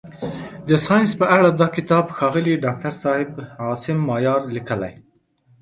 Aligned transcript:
د 0.67 0.69
ساینس 0.85 1.11
په 1.19 1.25
اړه 1.35 1.47
دا 1.59 1.67
کتاب 1.75 2.05
ښاغلي 2.17 2.53
داکتر 2.65 2.93
صاحب 3.03 3.31
عاصم 3.63 3.97
مایار 4.09 4.41
لیکلی. 4.55 4.93